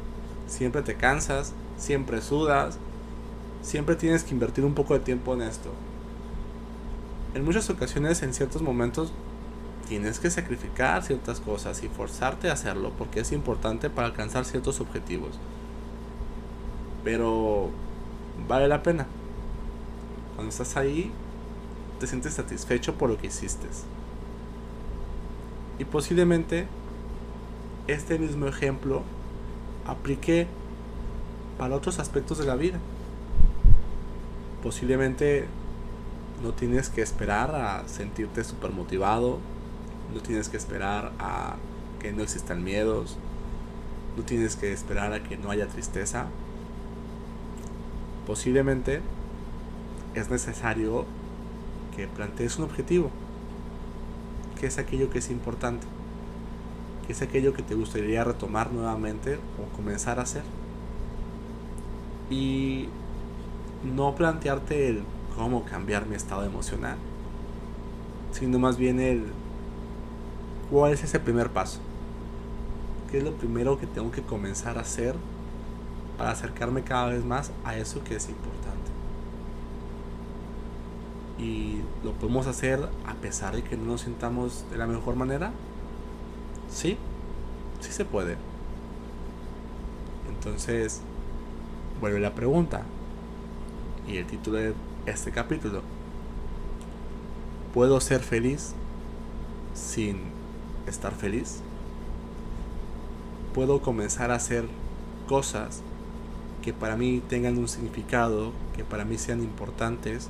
Siempre 0.47 0.83
te 0.83 0.97
cansas. 0.97 1.55
Siempre 1.79 2.21
sudas. 2.21 2.79
Siempre 3.63 3.97
tienes 3.97 4.25
que 4.25 4.35
invertir 4.35 4.65
un 4.65 4.75
poco 4.75 4.95
de 4.95 5.01
tiempo 5.01 5.33
en 5.35 5.43
esto. 5.43 5.71
En 7.35 7.45
muchas 7.45 7.71
ocasiones, 7.71 8.23
en 8.23 8.35
ciertos 8.35 8.61
momentos, 8.61 9.13
tienes 9.89 10.19
que 10.19 10.31
sacrificar 10.31 11.03
ciertas 11.03 11.41
cosas 11.41 11.83
y 11.83 11.89
forzarte 11.89 12.51
a 12.51 12.55
hacerlo 12.55 12.93
porque 12.99 13.21
es 13.21 13.33
importante 13.33 13.89
para 13.89 14.09
alcanzar 14.09 14.45
ciertos 14.45 14.81
objetivos. 14.81 15.39
Pero 17.05 17.71
vale 18.49 18.69
la 18.69 18.83
pena. 18.83 19.07
Cuando 20.35 20.51
estás 20.51 20.77
ahí, 20.77 21.11
te 22.01 22.07
sientes 22.07 22.35
satisfecho 22.35 22.95
por 22.95 23.11
lo 23.11 23.19
que 23.19 23.29
hiciste. 23.29 23.69
Y 25.79 25.85
posiblemente 25.85 26.67
este 27.87 28.19
mismo 28.19 28.47
ejemplo 28.47 29.03
aplique 29.87 30.47
para 31.59 31.75
otros 31.75 31.99
aspectos 31.99 32.39
de 32.39 32.47
la 32.47 32.57
vida. 32.57 32.79
Posiblemente 34.63 35.47
no 36.43 36.53
tienes 36.53 36.89
que 36.89 37.03
esperar 37.03 37.55
a 37.55 37.87
sentirte 37.89 38.45
súper 38.45 38.71
motivado 38.71 39.39
no 40.13 40.21
tienes 40.21 40.49
que 40.49 40.59
esperar 40.59 41.13
a 41.19 41.57
que 42.01 42.13
no 42.13 42.23
existan 42.23 42.63
miedos. 42.63 43.17
No 44.17 44.25
tienes 44.25 44.57
que 44.57 44.73
esperar 44.73 45.13
a 45.15 45.23
que 45.23 45.39
no 45.39 45.51
haya 45.51 45.67
tristeza. 45.69 46.27
Posiblemente 48.27 49.01
es 50.15 50.31
necesario 50.31 51.05
que 51.97 52.07
plantees 52.07 52.59
un 52.59 52.65
objetivo. 52.65 53.11
¿Qué 54.59 54.67
es 54.67 54.79
aquello 54.79 55.11
que 55.11 55.19
es 55.19 55.31
importante? 55.31 55.87
¿Qué 57.07 57.13
es 57.13 57.23
aquello 57.23 57.53
que 57.53 57.63
te 57.63 57.75
gustaría 57.75 58.23
retomar 58.25 58.73
nuevamente 58.73 59.39
o 59.59 59.77
comenzar 59.77 60.19
a 60.19 60.23
hacer? 60.23 60.45
Y 62.31 62.89
no 63.83 64.15
plantearte 64.15 64.89
el 64.89 65.03
cómo 65.37 65.65
cambiar 65.65 66.07
mi 66.07 66.15
estado 66.15 66.45
emocional, 66.45 66.97
sino 68.33 68.59
más 68.59 68.77
bien 68.77 69.01
el 69.01 69.25
¿Cuál 70.73 70.95
es 70.95 71.05
ese 71.05 71.21
primer 71.21 71.51
paso? 71.51 71.81
¿Qué 73.11 73.19
es 73.19 73.25
lo 73.25 73.33
primero 73.33 73.79
que 73.79 73.87
tengo 73.87 74.11
que 74.11 74.23
comenzar 74.23 74.79
a 74.79 74.81
hacer 74.81 75.15
para 76.23 76.35
acercarme 76.35 76.85
cada 76.85 77.07
vez 77.07 77.25
más 77.25 77.51
a 77.65 77.77
eso 77.77 78.05
que 78.05 78.15
es 78.15 78.29
importante? 78.29 78.93
Y 81.37 81.81
lo 82.05 82.13
podemos 82.13 82.47
hacer 82.47 82.89
a 83.05 83.15
pesar 83.15 83.57
de 83.57 83.65
que 83.65 83.77
no 83.77 83.87
nos 83.87 84.03
sintamos 84.03 84.65
de 84.71 84.79
la 84.79 84.87
mejor 84.87 85.17
manera. 85.17 85.51
Sí, 86.71 86.97
sí 87.81 87.91
se 87.91 88.05
puede. 88.05 88.37
Entonces, 90.29 91.01
vuelve 92.01 92.21
la 92.21 92.37
pregunta. 92.37 92.85
Y 94.07 94.19
el 94.19 94.27
título 94.27 94.59
de 94.59 94.75
este 95.07 95.33
capítulo. 95.33 95.83
¿Puedo 97.75 98.01
ser 98.01 98.21
feliz 98.21 98.75
sin 99.75 100.21
estar 100.87 101.15
feliz. 101.17 101.63
Puedo 103.57 103.83
comenzar 103.83 104.31
a 104.31 104.37
hacer 104.37 104.69
cosas 105.27 105.83
que 106.63 106.73
para 106.73 106.97
mí 106.97 107.23
tengan 107.29 107.59
un 107.59 107.69
significado, 107.69 108.53
que 108.77 108.85
para 108.85 109.05
mí 109.05 109.19
sean 109.19 109.43
importantes, 109.43 110.29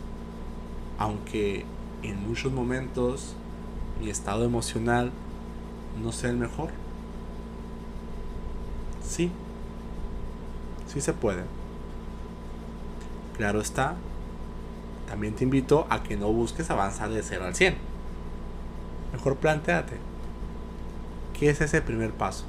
aunque 0.98 1.64
en 2.02 2.26
muchos 2.26 2.52
momentos 2.52 3.34
mi 4.00 4.10
estado 4.10 4.44
emocional 4.44 5.12
no 6.02 6.12
sea 6.12 6.30
el 6.30 6.36
mejor. 6.36 6.70
Sí, 9.06 9.30
sí 10.86 11.00
se 11.00 11.12
puede. 11.12 11.44
Claro 13.36 13.60
está, 13.60 13.96
también 15.06 15.34
te 15.34 15.44
invito 15.44 15.86
a 15.90 16.02
que 16.02 16.16
no 16.16 16.32
busques 16.32 16.70
avanzar 16.70 17.10
de 17.10 17.22
0 17.22 17.44
al 17.44 17.54
100. 17.54 17.76
Mejor 19.12 19.36
planteate, 19.36 19.98
¿Qué 21.42 21.50
es 21.50 21.60
ese 21.60 21.82
primer 21.82 22.12
paso? 22.12 22.44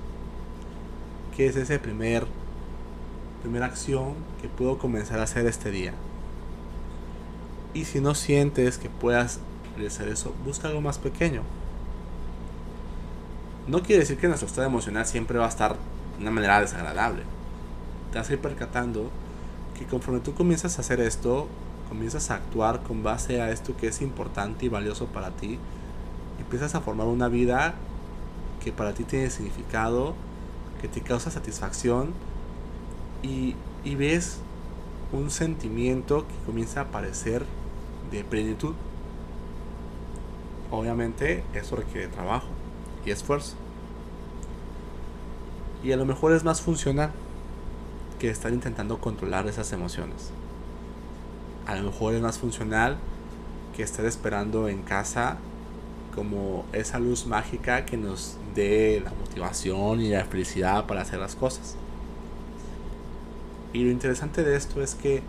¿Qué 1.36 1.48
es 1.48 1.56
ese 1.56 1.80
primer 1.80 2.28
primera 3.44 3.66
acción 3.66 4.16
que 4.42 4.48
puedo 4.48 4.78
comenzar 4.78 5.20
a 5.20 5.24
hacer 5.24 5.46
este 5.46 5.70
día? 5.70 5.94
Y 7.74 7.84
si 7.84 8.00
no 8.00 8.16
sientes 8.16 8.78
que 8.78 8.90
puedas 8.90 9.42
realizar 9.76 10.08
eso, 10.08 10.34
busca 10.46 10.70
algo 10.70 10.80
más 10.80 10.98
pequeño. 10.98 11.42
No 13.68 13.84
quiere 13.84 14.00
decir 14.00 14.18
que 14.18 14.30
nuestro 14.30 14.48
estado 14.48 14.66
emocional 14.66 15.06
siempre 15.06 15.38
va 15.40 15.46
a 15.46 15.50
estar 15.50 15.74
de 15.74 16.22
una 16.22 16.32
manera 16.32 16.62
desagradable. 16.62 17.24
Te 18.14 18.18
vas 18.18 18.30
a 18.30 18.34
ir 18.34 18.40
percatando 18.40 19.12
que 19.78 19.86
conforme 19.86 20.22
tú 20.22 20.34
comienzas 20.34 20.78
a 20.78 20.82
hacer 20.82 21.02
esto, 21.02 21.50
comienzas 21.90 22.32
a 22.32 22.36
actuar 22.36 22.82
con 22.84 23.04
base 23.04 23.42
a 23.42 23.52
esto 23.52 23.76
que 23.76 23.88
es 23.88 24.02
importante 24.02 24.66
y 24.66 24.70
valioso 24.70 25.08
para 25.08 25.32
ti, 25.32 25.60
empiezas 26.40 26.76
a 26.76 26.82
formar 26.82 27.08
una 27.08 27.28
vida 27.28 27.74
que 28.64 28.72
para 28.72 28.94
ti 28.94 29.04
tiene 29.04 29.30
significado, 29.30 30.16
que 30.80 30.88
te 30.88 31.02
causa 31.02 31.30
satisfacción 31.30 32.14
y, 33.24 33.56
ves 33.96 34.40
un 35.12 35.32
sentimiento 35.32 36.28
que 36.28 36.34
comienza 36.46 36.82
a 36.82 36.84
aparecer 36.84 37.46
de 38.12 38.24
plenitud. 38.24 38.74
Obviamente 40.72 41.44
eso 41.54 41.76
requiere 41.76 42.08
trabajo 42.08 42.48
y 43.06 43.12
esfuerzo. 43.12 43.56
Y 45.84 45.92
a 45.92 45.98
lo 45.98 46.06
mejor 46.06 46.34
es 46.34 46.44
más 46.44 46.62
funcional 46.62 47.12
que 48.20 48.30
estar 48.30 48.54
intentando 48.54 49.00
controlar 49.00 49.48
esas 49.48 49.72
emociones. 49.72 50.32
A 51.66 51.76
lo 51.76 51.84
mejor 51.84 52.14
es 52.14 52.22
más 52.22 52.38
funcional 52.38 52.98
que 53.76 53.84
estar 53.84 54.06
esperando 54.06 54.68
en 54.68 54.82
casa 54.82 55.38
como 56.16 56.66
esa 56.74 57.00
luz 57.00 57.26
mágica 57.26 57.86
que 57.86 57.98
nos 57.98 58.38
dé 58.56 59.02
la 59.04 59.12
motivación 59.12 60.02
y 60.02 60.10
la 60.10 60.26
felicidad 60.26 60.86
para 60.86 61.02
hacer 61.02 61.20
las 61.20 61.36
cosas. 61.36 61.76
Y 63.74 63.84
lo 63.84 63.92
interesante 63.92 64.44
de 64.44 64.56
esto 64.56 64.82
es 64.82 64.96
que 64.96 65.22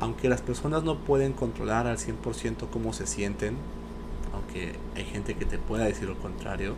aunque 0.00 0.28
las 0.28 0.42
personas 0.42 0.82
no 0.82 0.98
pueden 0.98 1.32
controlar 1.32 1.86
al 1.86 1.96
100% 1.96 2.68
cómo 2.70 2.92
se 2.92 3.06
sienten, 3.06 3.56
aunque 4.34 4.74
hay 4.96 5.04
gente 5.04 5.34
que 5.34 5.44
te 5.44 5.58
pueda 5.58 5.84
decir 5.84 6.08
lo 6.08 6.18
contrario, 6.18 6.74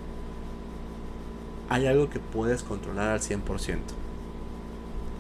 hay 1.69 1.87
algo 1.87 2.11
que 2.11 2.21
puedes 2.21 2.63
controlar 2.63 3.09
al 3.09 3.21
100%. 3.21 3.79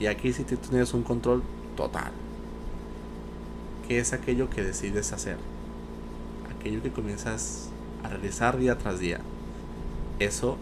Y 0.00 0.06
aquí 0.06 0.32
sí 0.32 0.44
tú 0.44 0.56
tienes 0.56 0.92
un 0.94 1.02
control 1.02 1.42
total. 1.76 2.12
Que 3.88 3.98
es 3.98 4.12
aquello 4.12 4.50
que 4.50 4.62
decides 4.62 5.12
hacer 5.12 5.38
aquello 6.64 6.82
que 6.82 6.90
comienzas 6.90 7.68
a 8.02 8.08
realizar 8.08 8.56
día 8.56 8.78
tras 8.78 8.98
día. 8.98 9.20
Eso, 10.18 10.56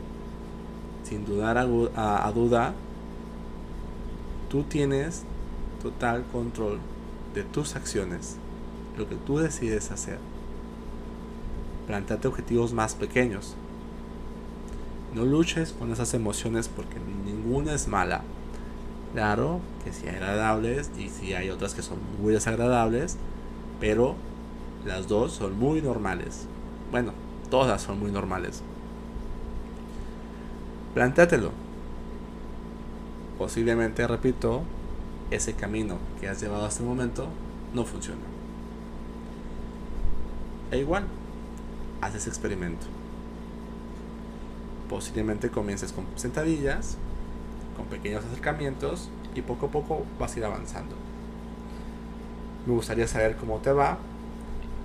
sin 1.04 1.24
dudar 1.24 1.58
a, 1.58 2.26
a 2.26 2.32
duda, 2.32 2.74
tú 4.52 4.64
tienes 4.64 5.22
total 5.82 6.24
control 6.30 6.78
de 7.34 7.42
tus 7.42 7.74
acciones, 7.74 8.36
lo 8.98 9.08
que 9.08 9.14
tú 9.14 9.38
decides 9.38 9.90
hacer. 9.90 10.18
Planteate 11.86 12.28
objetivos 12.28 12.74
más 12.74 12.94
pequeños. 12.94 13.56
No 15.14 15.24
luches 15.24 15.72
con 15.72 15.90
esas 15.90 16.12
emociones 16.12 16.68
porque 16.68 16.96
ninguna 17.24 17.72
es 17.72 17.88
mala. 17.88 18.24
Claro 19.14 19.60
que 19.84 19.92
sí 19.94 20.06
hay 20.06 20.16
agradables 20.16 20.90
y 20.98 21.08
sí 21.08 21.32
hay 21.32 21.48
otras 21.48 21.72
que 21.72 21.80
son 21.80 21.96
muy 22.20 22.34
desagradables, 22.34 23.16
pero 23.80 24.16
las 24.84 25.08
dos 25.08 25.32
son 25.32 25.58
muy 25.58 25.80
normales. 25.80 26.46
Bueno, 26.90 27.14
todas 27.48 27.80
son 27.80 27.98
muy 27.98 28.12
normales. 28.12 28.60
Plantéatelo. 30.92 31.62
Posiblemente, 33.42 34.07
repito, 34.07 34.62
ese 35.33 35.55
camino 35.55 35.98
que 36.20 36.28
has 36.28 36.40
llevado 36.40 36.64
hasta 36.64 36.85
el 36.85 36.88
momento 36.88 37.26
no 37.74 37.85
funciona. 37.85 38.20
E 40.70 40.78
igual, 40.78 41.07
haces 42.00 42.28
experimento. 42.28 42.87
Posiblemente 44.88 45.50
comiences 45.50 45.90
con 45.90 46.07
sentadillas, 46.14 46.98
con 47.76 47.87
pequeños 47.87 48.24
acercamientos 48.24 49.11
y 49.35 49.42
poco 49.42 49.66
a 49.66 49.70
poco 49.70 50.05
vas 50.20 50.37
a 50.37 50.38
ir 50.38 50.44
avanzando. 50.44 50.94
Me 52.64 52.74
gustaría 52.74 53.09
saber 53.09 53.35
cómo 53.35 53.59
te 53.59 53.72
va 53.72 53.98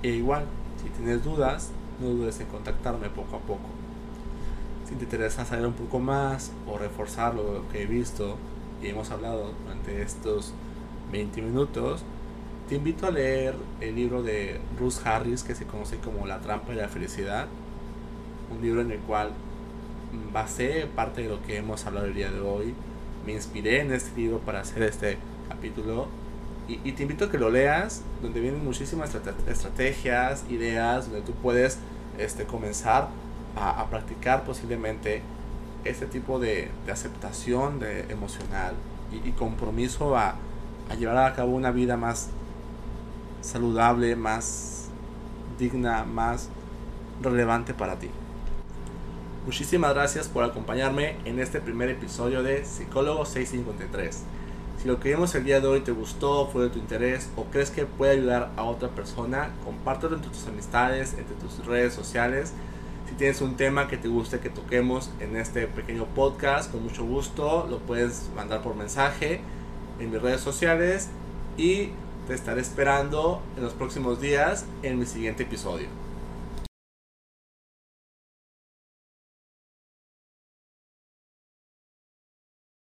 e 0.01 0.09
igual, 0.09 0.45
si 0.81 0.89
tienes 0.89 1.23
dudas, 1.23 1.69
no 2.01 2.07
dudes 2.07 2.39
en 2.39 2.47
contactarme 2.47 3.09
poco 3.09 3.35
a 3.35 3.39
poco. 3.39 3.69
Si 4.87 4.95
te 4.95 5.03
interesa 5.03 5.43
saber 5.43 5.65
un 5.65 5.73
poco 5.73 5.99
más 5.99 6.51
o 6.65 6.77
reforzar 6.77 7.35
lo 7.35 7.67
que 7.69 7.83
he 7.83 7.85
visto 7.85 8.37
y 8.81 8.87
hemos 8.87 9.11
hablado 9.11 9.51
durante 9.63 10.01
estos 10.01 10.53
20 11.11 11.41
minutos, 11.41 12.03
te 12.69 12.75
invito 12.75 13.05
a 13.05 13.11
leer 13.11 13.55
el 13.81 13.95
libro 13.95 14.23
de 14.23 14.61
Bruce 14.77 15.01
Harris 15.03 15.43
que 15.43 15.55
se 15.55 15.65
conoce 15.65 15.97
como 15.97 16.25
La 16.25 16.39
trampa 16.39 16.71
de 16.71 16.81
la 16.81 16.87
felicidad. 16.87 17.47
Un 18.49 18.61
libro 18.61 18.79
en 18.79 18.91
el 18.91 18.99
cual 18.99 19.31
basé 20.31 20.87
parte 20.95 21.23
de 21.23 21.29
lo 21.29 21.41
que 21.43 21.57
hemos 21.57 21.85
hablado 21.85 22.05
el 22.05 22.13
día 22.13 22.31
de 22.31 22.39
hoy. 22.39 22.73
Me 23.25 23.33
inspiré 23.33 23.81
en 23.81 23.91
este 23.91 24.17
libro 24.17 24.39
para 24.39 24.61
hacer 24.61 24.83
este 24.83 25.17
capítulo. 25.49 26.07
Y, 26.69 26.93
te 26.93 27.03
invito 27.03 27.25
a 27.25 27.31
que 27.31 27.37
lo 27.37 27.49
leas, 27.49 28.03
donde 28.21 28.41
vienen 28.41 28.63
muchísimas 28.63 29.13
estrategias, 29.47 30.45
ideas, 30.49 31.09
donde 31.09 31.25
tú 31.25 31.33
puedes 31.33 31.77
este, 32.17 32.45
comenzar 32.45 33.07
a, 33.57 33.85
practicar 33.89 34.43
posiblemente 34.43 35.21
este 35.83 36.05
tipo 36.05 36.39
de, 36.39 36.69
aceptación 36.91 37.79
de, 37.79 38.01
emocional 38.11 38.75
y, 39.11 39.31
compromiso 39.31 40.17
a, 40.17 40.35
a, 40.89 40.95
llevar 40.95 41.17
a 41.17 41.33
cabo 41.33 41.51
una 41.51 41.71
vida 41.71 41.97
más 41.97 42.29
saludable, 43.41 44.15
más 44.15 44.89
digna, 45.57 46.03
más 46.03 46.49
relevante 47.21 47.73
para 47.73 47.97
ti. 47.97 48.09
Muchísimas 49.45 49.93
gracias 49.93 50.27
por 50.27 50.43
acompañarme 50.43 51.15
en 51.23 51.39
este 51.39 51.61
primer 51.61 51.89
episodio 51.89 52.43
de 52.43 52.65
Psicólogo 52.65 53.25
653. 53.25 54.23
Si 54.77 54.87
lo 54.87 54.99
que 54.99 55.09
vimos 55.09 55.33
el 55.35 55.45
día 55.45 55.61
de 55.61 55.67
hoy 55.67 55.79
te 55.79 55.91
gustó, 55.91 56.47
fue 56.47 56.63
de 56.63 56.69
tu 56.69 56.79
interés 56.79 57.29
o 57.35 57.45
crees 57.45 57.71
que 57.71 57.85
puede 57.85 58.11
ayudar 58.11 58.51
a 58.57 58.63
otra 58.63 58.89
persona, 58.89 59.49
compártelo 59.63 60.15
entre 60.17 60.29
tus 60.29 60.45
amistades, 60.47 61.15
entre 61.17 61.35
tus 61.35 61.65
redes 61.65 61.93
sociales 61.93 62.53
tienes 63.17 63.41
un 63.41 63.55
tema 63.55 63.87
que 63.87 63.97
te 63.97 64.07
guste 64.07 64.39
que 64.39 64.49
toquemos 64.49 65.09
en 65.19 65.35
este 65.35 65.67
pequeño 65.67 66.05
podcast, 66.05 66.71
con 66.71 66.83
mucho 66.83 67.03
gusto 67.03 67.67
lo 67.69 67.79
puedes 67.79 68.29
mandar 68.35 68.61
por 68.61 68.75
mensaje 68.75 69.41
en 69.99 70.11
mis 70.11 70.21
redes 70.21 70.41
sociales 70.41 71.09
y 71.57 71.89
te 72.27 72.33
estaré 72.33 72.61
esperando 72.61 73.41
en 73.57 73.63
los 73.63 73.73
próximos 73.73 74.21
días 74.21 74.65
en 74.83 74.99
mi 74.99 75.05
siguiente 75.05 75.43
episodio. 75.43 76.06